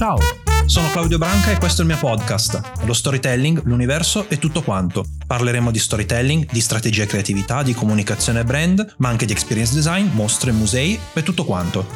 Ciao, 0.00 0.16
sono 0.64 0.88
Claudio 0.92 1.18
Branca 1.18 1.50
e 1.50 1.58
questo 1.58 1.82
è 1.82 1.84
il 1.84 1.90
mio 1.90 1.98
podcast. 1.98 2.84
Lo 2.84 2.94
storytelling, 2.94 3.64
l'universo 3.64 4.30
e 4.30 4.38
tutto 4.38 4.62
quanto. 4.62 5.04
Parleremo 5.26 5.70
di 5.70 5.78
storytelling, 5.78 6.50
di 6.50 6.60
strategia 6.62 7.02
e 7.02 7.06
creatività, 7.06 7.62
di 7.62 7.74
comunicazione 7.74 8.40
e 8.40 8.44
brand, 8.44 8.94
ma 8.96 9.10
anche 9.10 9.26
di 9.26 9.32
experience 9.32 9.74
design, 9.74 10.08
mostre, 10.12 10.52
musei 10.52 10.98
e 11.12 11.22
tutto 11.22 11.44
quanto. 11.44 11.86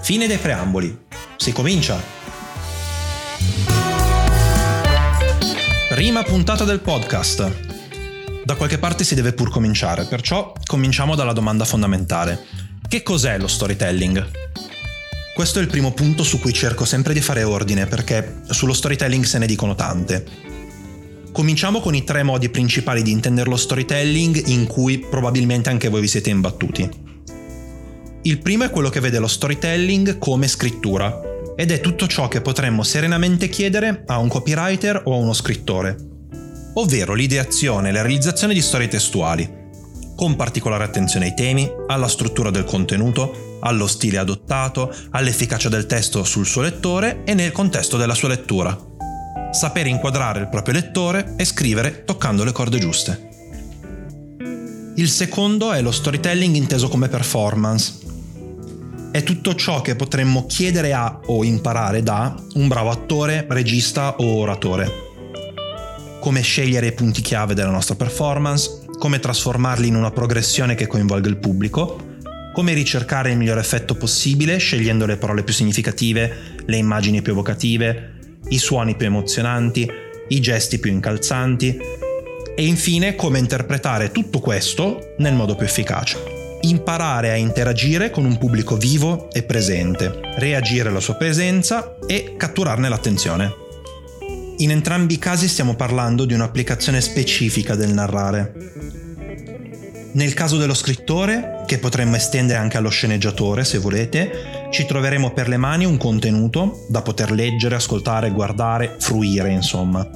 Fine 0.00 0.26
dei 0.26 0.38
preamboli. 0.38 0.98
Si 1.36 1.52
comincia! 1.52 2.00
Prima 5.90 6.22
puntata 6.22 6.64
del 6.64 6.80
podcast. 6.80 8.46
Da 8.46 8.54
qualche 8.54 8.78
parte 8.78 9.04
si 9.04 9.14
deve 9.14 9.34
pur 9.34 9.50
cominciare, 9.50 10.06
perciò 10.06 10.54
cominciamo 10.64 11.14
dalla 11.14 11.34
domanda 11.34 11.66
fondamentale. 11.66 12.46
Che 12.88 13.02
cos'è 13.02 13.36
lo 13.36 13.46
storytelling? 13.46 14.51
Questo 15.34 15.60
è 15.60 15.62
il 15.62 15.68
primo 15.68 15.92
punto 15.92 16.24
su 16.24 16.38
cui 16.38 16.52
cerco 16.52 16.84
sempre 16.84 17.14
di 17.14 17.22
fare 17.22 17.42
ordine 17.42 17.86
perché 17.86 18.42
sullo 18.50 18.74
storytelling 18.74 19.24
se 19.24 19.38
ne 19.38 19.46
dicono 19.46 19.74
tante. 19.74 20.24
Cominciamo 21.32 21.80
con 21.80 21.94
i 21.94 22.04
tre 22.04 22.22
modi 22.22 22.50
principali 22.50 23.02
di 23.02 23.12
intendere 23.12 23.48
lo 23.48 23.56
storytelling 23.56 24.48
in 24.48 24.66
cui 24.66 24.98
probabilmente 24.98 25.70
anche 25.70 25.88
voi 25.88 26.02
vi 26.02 26.08
siete 26.08 26.28
imbattuti. 26.28 26.86
Il 28.24 28.38
primo 28.40 28.64
è 28.64 28.70
quello 28.70 28.90
che 28.90 29.00
vede 29.00 29.18
lo 29.18 29.26
storytelling 29.26 30.18
come 30.18 30.48
scrittura 30.48 31.18
ed 31.56 31.70
è 31.70 31.80
tutto 31.80 32.06
ciò 32.06 32.28
che 32.28 32.42
potremmo 32.42 32.82
serenamente 32.82 33.48
chiedere 33.48 34.02
a 34.06 34.18
un 34.18 34.28
copywriter 34.28 35.00
o 35.06 35.14
a 35.14 35.16
uno 35.16 35.32
scrittore, 35.32 35.96
ovvero 36.74 37.14
l'ideazione 37.14 37.88
e 37.88 37.92
la 37.92 38.02
realizzazione 38.02 38.52
di 38.52 38.60
storie 38.60 38.88
testuali 38.88 39.60
con 40.14 40.36
particolare 40.36 40.84
attenzione 40.84 41.26
ai 41.26 41.34
temi, 41.34 41.70
alla 41.86 42.08
struttura 42.08 42.50
del 42.50 42.64
contenuto, 42.64 43.58
allo 43.60 43.86
stile 43.86 44.18
adottato, 44.18 44.94
all'efficacia 45.10 45.68
del 45.68 45.86
testo 45.86 46.24
sul 46.24 46.46
suo 46.46 46.62
lettore 46.62 47.22
e 47.24 47.34
nel 47.34 47.52
contesto 47.52 47.96
della 47.96 48.14
sua 48.14 48.28
lettura. 48.28 48.76
Sapere 49.50 49.88
inquadrare 49.88 50.40
il 50.40 50.48
proprio 50.48 50.74
lettore 50.74 51.34
e 51.36 51.44
scrivere 51.44 52.04
toccando 52.04 52.44
le 52.44 52.52
corde 52.52 52.78
giuste. 52.78 53.28
Il 54.96 55.08
secondo 55.08 55.72
è 55.72 55.80
lo 55.80 55.90
storytelling 55.90 56.54
inteso 56.54 56.88
come 56.88 57.08
performance. 57.08 57.98
È 59.10 59.22
tutto 59.22 59.54
ciò 59.54 59.80
che 59.80 59.96
potremmo 59.96 60.46
chiedere 60.46 60.92
a 60.92 61.20
o 61.26 61.44
imparare 61.44 62.02
da 62.02 62.34
un 62.54 62.68
bravo 62.68 62.90
attore, 62.90 63.46
regista 63.48 64.16
o 64.16 64.38
oratore. 64.38 65.10
Come 66.20 66.40
scegliere 66.40 66.88
i 66.88 66.92
punti 66.92 67.20
chiave 67.20 67.54
della 67.54 67.70
nostra 67.70 67.94
performance, 67.94 68.81
come 69.02 69.18
trasformarli 69.18 69.88
in 69.88 69.96
una 69.96 70.12
progressione 70.12 70.76
che 70.76 70.86
coinvolga 70.86 71.28
il 71.28 71.36
pubblico, 71.38 72.18
come 72.54 72.72
ricercare 72.72 73.32
il 73.32 73.36
miglior 73.36 73.58
effetto 73.58 73.96
possibile 73.96 74.58
scegliendo 74.58 75.06
le 75.06 75.16
parole 75.16 75.42
più 75.42 75.52
significative, 75.52 76.60
le 76.64 76.76
immagini 76.76 77.20
più 77.20 77.32
evocative, 77.32 78.38
i 78.50 78.58
suoni 78.58 78.94
più 78.94 79.06
emozionanti, 79.06 79.90
i 80.28 80.38
gesti 80.40 80.78
più 80.78 80.92
incalzanti 80.92 81.76
e 82.54 82.64
infine 82.64 83.16
come 83.16 83.40
interpretare 83.40 84.12
tutto 84.12 84.38
questo 84.38 85.14
nel 85.18 85.34
modo 85.34 85.56
più 85.56 85.66
efficace. 85.66 86.58
Imparare 86.60 87.32
a 87.32 87.34
interagire 87.34 88.12
con 88.12 88.24
un 88.24 88.38
pubblico 88.38 88.76
vivo 88.76 89.32
e 89.32 89.42
presente, 89.42 90.20
reagire 90.36 90.90
alla 90.90 91.00
sua 91.00 91.16
presenza 91.16 91.96
e 92.06 92.34
catturarne 92.36 92.88
l'attenzione. 92.88 93.52
In 94.58 94.70
entrambi 94.70 95.14
i 95.14 95.18
casi 95.18 95.48
stiamo 95.48 95.74
parlando 95.74 96.24
di 96.24 96.34
un'applicazione 96.34 97.00
specifica 97.00 97.74
del 97.74 97.92
narrare. 97.92 98.81
Nel 100.14 100.34
caso 100.34 100.58
dello 100.58 100.74
scrittore, 100.74 101.64
che 101.66 101.78
potremmo 101.78 102.16
estendere 102.16 102.58
anche 102.58 102.76
allo 102.76 102.90
sceneggiatore 102.90 103.64
se 103.64 103.78
volete, 103.78 104.68
ci 104.70 104.84
troveremo 104.84 105.32
per 105.32 105.48
le 105.48 105.56
mani 105.56 105.86
un 105.86 105.96
contenuto 105.96 106.84
da 106.88 107.00
poter 107.00 107.30
leggere, 107.30 107.76
ascoltare, 107.76 108.30
guardare, 108.30 108.96
fruire, 108.98 109.50
insomma. 109.50 110.06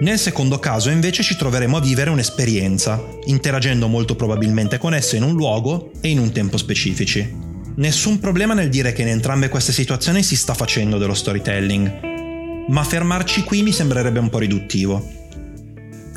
Nel 0.00 0.18
secondo 0.18 0.58
caso 0.58 0.90
invece 0.90 1.22
ci 1.22 1.36
troveremo 1.36 1.76
a 1.76 1.80
vivere 1.80 2.10
un'esperienza, 2.10 3.00
interagendo 3.26 3.86
molto 3.86 4.16
probabilmente 4.16 4.78
con 4.78 4.92
essa 4.92 5.14
in 5.14 5.22
un 5.22 5.34
luogo 5.34 5.92
e 6.00 6.08
in 6.08 6.18
un 6.18 6.32
tempo 6.32 6.56
specifici. 6.56 7.52
Nessun 7.76 8.18
problema 8.18 8.54
nel 8.54 8.68
dire 8.68 8.92
che 8.92 9.02
in 9.02 9.08
entrambe 9.08 9.48
queste 9.48 9.72
situazioni 9.72 10.24
si 10.24 10.34
sta 10.34 10.54
facendo 10.54 10.98
dello 10.98 11.14
storytelling, 11.14 12.66
ma 12.68 12.82
fermarci 12.82 13.44
qui 13.44 13.62
mi 13.62 13.72
sembrerebbe 13.72 14.18
un 14.18 14.28
po' 14.28 14.38
riduttivo. 14.38 15.23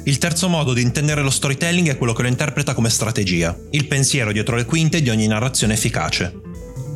Il 0.08 0.20
terzo 0.20 0.48
modo 0.48 0.72
di 0.72 0.82
intendere 0.82 1.22
lo 1.22 1.30
storytelling 1.30 1.90
è 1.90 1.98
quello 1.98 2.14
che 2.14 2.22
lo 2.22 2.30
interpreta 2.30 2.74
come 2.74 2.90
strategia, 2.90 3.54
il 3.72 3.88
pensiero 3.88 4.32
dietro 4.32 4.56
le 4.56 4.64
quinte 4.64 5.02
di 5.02 5.10
ogni 5.10 5.28
narrazione 5.28 5.74
efficace. 5.74 6.34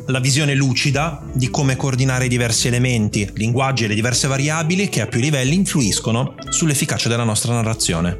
La 0.06 0.18
visione 0.18 0.54
lucida 0.54 1.22
di 1.30 1.50
come 1.50 1.76
coordinare 1.76 2.24
i 2.24 2.28
diversi 2.28 2.68
elementi, 2.68 3.28
linguaggi 3.34 3.84
e 3.84 3.88
le 3.88 3.94
diverse 3.94 4.28
variabili 4.28 4.88
che 4.88 5.02
a 5.02 5.06
più 5.08 5.20
livelli 5.20 5.54
influiscono 5.54 6.36
sull'efficacia 6.48 7.10
della 7.10 7.22
nostra 7.22 7.52
narrazione. 7.52 8.18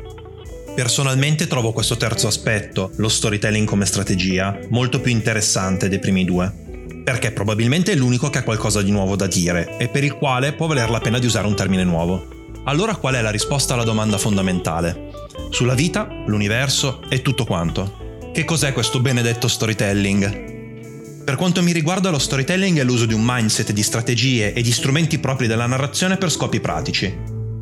Personalmente 0.74 1.46
trovo 1.46 1.72
questo 1.72 1.96
terzo 1.96 2.26
aspetto, 2.26 2.90
lo 2.96 3.08
storytelling 3.08 3.66
come 3.66 3.86
strategia, 3.86 4.58
molto 4.68 5.00
più 5.00 5.10
interessante 5.10 5.88
dei 5.88 6.00
primi 6.00 6.26
due 6.26 6.60
perché 7.02 7.32
probabilmente 7.32 7.92
è 7.92 7.96
l'unico 7.96 8.30
che 8.30 8.38
ha 8.38 8.42
qualcosa 8.44 8.80
di 8.80 8.92
nuovo 8.92 9.16
da 9.16 9.26
dire 9.26 9.76
e 9.78 9.88
per 9.88 10.04
il 10.04 10.12
quale 10.12 10.52
può 10.52 10.68
valer 10.68 10.88
la 10.88 11.00
pena 11.00 11.18
di 11.18 11.26
usare 11.26 11.48
un 11.48 11.56
termine 11.56 11.82
nuovo. 11.82 12.31
Allora 12.64 12.94
qual 12.94 13.14
è 13.14 13.20
la 13.20 13.30
risposta 13.30 13.74
alla 13.74 13.84
domanda 13.84 14.18
fondamentale? 14.18 15.10
Sulla 15.50 15.74
vita, 15.74 16.06
l'universo 16.26 17.00
e 17.08 17.20
tutto 17.20 17.44
quanto. 17.44 18.20
Che 18.32 18.44
cos'è 18.44 18.72
questo 18.72 19.00
benedetto 19.00 19.48
storytelling? 19.48 21.24
Per 21.24 21.36
quanto 21.36 21.62
mi 21.62 21.72
riguarda 21.72 22.10
lo 22.10 22.18
storytelling 22.18 22.78
è 22.78 22.84
l'uso 22.84 23.06
di 23.06 23.14
un 23.14 23.22
mindset 23.24 23.72
di 23.72 23.82
strategie 23.82 24.52
e 24.52 24.62
di 24.62 24.72
strumenti 24.72 25.18
propri 25.18 25.46
della 25.46 25.66
narrazione 25.66 26.16
per 26.16 26.30
scopi 26.30 26.60
pratici. 26.60 27.12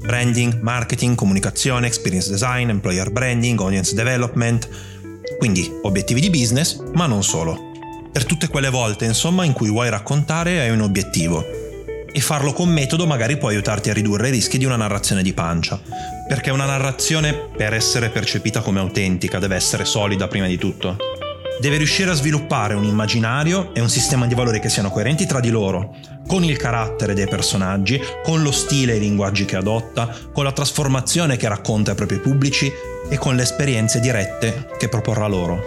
Branding, 0.03 0.61
marketing, 0.61 1.15
comunicazione, 1.15 1.87
experience 1.87 2.31
design, 2.31 2.69
employer 2.69 3.11
branding, 3.11 3.59
audience 3.59 3.95
development, 3.95 4.69
quindi 5.39 5.71
obiettivi 5.83 6.21
di 6.21 6.31
business, 6.31 6.83
ma 6.93 7.07
non 7.07 7.23
solo 7.23 7.69
per 8.13 8.25
tutte 8.25 8.49
quelle 8.49 8.71
volte, 8.71 9.05
insomma, 9.05 9.45
in 9.45 9.53
cui 9.53 9.69
vuoi 9.69 9.89
raccontare 9.89 10.61
hai 10.61 10.71
un 10.71 10.81
obiettivo. 10.81 11.60
E 12.13 12.21
farlo 12.21 12.53
con 12.53 12.69
metodo 12.69 13.07
magari 13.07 13.37
può 13.37 13.49
aiutarti 13.49 13.91
a 13.91 13.93
ridurre 13.93 14.29
i 14.29 14.33
rischi 14.33 14.59
di 14.59 14.65
una 14.65 14.77
narrazione 14.77 15.23
di 15.23 15.33
pancia. 15.33 15.81
Perché 16.27 16.51
una 16.51 16.65
narrazione, 16.65 17.35
per 17.35 17.73
essere 17.73 18.11
percepita 18.11 18.61
come 18.61 18.81
autentica, 18.81 19.39
deve 19.39 19.57
essere 19.57 19.85
solida 19.85 20.29
prima 20.29 20.47
di 20.47 20.59
tutto. 20.59 20.97
Deve 21.61 21.77
riuscire 21.77 22.11
a 22.11 22.15
sviluppare 22.15 22.75
un 22.75 22.85
immaginario 22.85 23.75
e 23.75 23.81
un 23.81 23.91
sistema 23.91 24.27
di 24.27 24.35
valori 24.35 24.61
che 24.61 24.71
siano 24.71 24.91
coerenti 24.91 25.27
tra 25.27 25.41
di 25.41 25.51
loro, 25.51 25.95
con 26.27 26.43
il 26.43 26.57
carattere 26.57 27.13
dei 27.13 27.29
personaggi, 27.29 28.01
con 28.23 28.43
lo 28.43 28.51
stile 28.51 28.95
e 28.95 28.97
i 28.97 29.01
linguaggi 29.01 29.45
che 29.45 29.57
adotta, 29.57 30.09
con 30.33 30.45
la 30.45 30.53
trasformazione 30.53 31.37
che 31.37 31.49
racconta 31.49 31.91
ai 31.91 31.97
propri 31.97 32.19
pubblici 32.19 32.73
e 33.09 33.19
con 33.19 33.37
le 33.37 33.43
esperienze 33.43 34.01
dirette 34.01 34.69
che 34.79 34.89
proporrà 34.89 35.27
loro. 35.27 35.63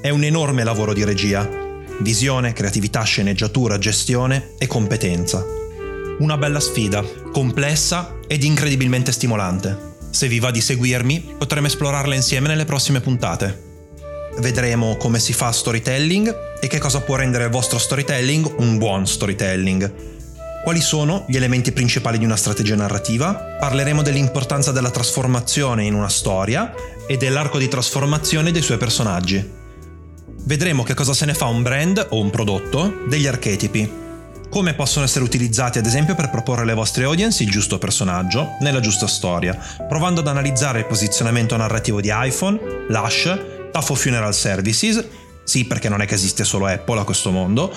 È 0.00 0.08
un 0.08 0.24
enorme 0.24 0.64
lavoro 0.64 0.92
di 0.92 1.04
regia. 1.04 1.57
Visione, 2.00 2.52
creatività, 2.52 3.02
sceneggiatura, 3.02 3.76
gestione 3.76 4.50
e 4.58 4.68
competenza. 4.68 5.44
Una 6.20 6.36
bella 6.36 6.60
sfida, 6.60 7.02
complessa 7.32 8.18
ed 8.28 8.44
incredibilmente 8.44 9.10
stimolante. 9.10 9.96
Se 10.10 10.28
vi 10.28 10.38
va 10.38 10.52
di 10.52 10.60
seguirmi, 10.60 11.34
potremo 11.36 11.66
esplorarla 11.66 12.14
insieme 12.14 12.46
nelle 12.46 12.64
prossime 12.64 13.00
puntate. 13.00 13.66
Vedremo 14.38 14.96
come 14.96 15.18
si 15.18 15.32
fa 15.32 15.50
storytelling 15.50 16.58
e 16.60 16.68
che 16.68 16.78
cosa 16.78 17.00
può 17.00 17.16
rendere 17.16 17.44
il 17.44 17.50
vostro 17.50 17.78
storytelling 17.78 18.54
un 18.58 18.78
buon 18.78 19.04
storytelling. 19.04 19.92
Quali 20.62 20.80
sono 20.80 21.24
gli 21.26 21.36
elementi 21.36 21.72
principali 21.72 22.18
di 22.18 22.24
una 22.24 22.36
strategia 22.36 22.76
narrativa? 22.76 23.34
Parleremo 23.58 24.02
dell'importanza 24.02 24.70
della 24.70 24.90
trasformazione 24.90 25.84
in 25.84 25.94
una 25.94 26.08
storia 26.08 26.72
e 27.08 27.16
dell'arco 27.16 27.58
di 27.58 27.66
trasformazione 27.66 28.52
dei 28.52 28.62
suoi 28.62 28.78
personaggi 28.78 29.57
vedremo 30.48 30.82
che 30.82 30.94
cosa 30.94 31.12
se 31.12 31.26
ne 31.26 31.34
fa 31.34 31.44
un 31.44 31.62
brand 31.62 32.06
o 32.08 32.20
un 32.20 32.30
prodotto 32.30 33.02
degli 33.06 33.26
archetipi. 33.26 34.06
Come 34.48 34.72
possono 34.72 35.04
essere 35.04 35.22
utilizzati 35.22 35.76
ad 35.76 35.84
esempio 35.84 36.14
per 36.14 36.30
proporre 36.30 36.62
alle 36.62 36.72
vostre 36.72 37.04
audience 37.04 37.42
il 37.42 37.50
giusto 37.50 37.76
personaggio 37.76 38.56
nella 38.60 38.80
giusta 38.80 39.06
storia, 39.06 39.54
provando 39.86 40.20
ad 40.20 40.26
analizzare 40.26 40.78
il 40.78 40.86
posizionamento 40.86 41.54
narrativo 41.54 42.00
di 42.00 42.10
iPhone, 42.10 42.58
Lush, 42.88 43.38
Tafo 43.70 43.94
Funeral 43.94 44.34
Services, 44.34 45.06
sì 45.44 45.66
perché 45.66 45.90
non 45.90 46.00
è 46.00 46.06
che 46.06 46.14
esiste 46.14 46.44
solo 46.44 46.64
Apple 46.64 47.00
a 47.00 47.04
questo 47.04 47.30
mondo, 47.30 47.70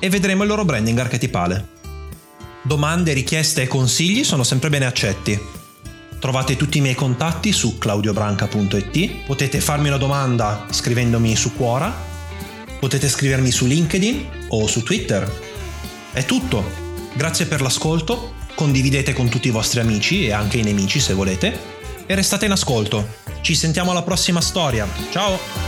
e 0.00 0.10
vedremo 0.10 0.42
il 0.42 0.48
loro 0.48 0.64
branding 0.64 0.98
archetipale. 0.98 1.76
Domande, 2.62 3.12
richieste 3.12 3.62
e 3.62 3.68
consigli 3.68 4.24
sono 4.24 4.42
sempre 4.42 4.70
bene 4.70 4.86
accetti. 4.86 5.40
Trovate 6.18 6.56
tutti 6.56 6.78
i 6.78 6.80
miei 6.80 6.96
contatti 6.96 7.52
su 7.52 7.78
claudiobranca.it, 7.78 9.24
potete 9.24 9.60
farmi 9.60 9.86
una 9.86 9.98
domanda 9.98 10.66
scrivendomi 10.68 11.36
su 11.36 11.54
Quora, 11.54 12.07
potete 12.78 13.08
scrivermi 13.08 13.50
su 13.50 13.66
LinkedIn 13.66 14.46
o 14.48 14.66
su 14.66 14.82
Twitter. 14.82 15.30
È 16.12 16.24
tutto. 16.24 16.86
Grazie 17.14 17.46
per 17.46 17.60
l'ascolto, 17.60 18.34
condividete 18.54 19.12
con 19.12 19.28
tutti 19.28 19.48
i 19.48 19.52
vostri 19.52 19.80
amici 19.80 20.26
e 20.26 20.32
anche 20.32 20.58
i 20.58 20.62
nemici 20.62 21.00
se 21.00 21.14
volete 21.14 21.76
e 22.06 22.14
restate 22.14 22.46
in 22.46 22.52
ascolto. 22.52 23.16
Ci 23.40 23.54
sentiamo 23.54 23.90
alla 23.90 24.02
prossima 24.02 24.40
storia. 24.40 24.86
Ciao! 25.10 25.67